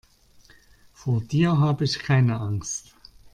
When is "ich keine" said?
1.85-2.39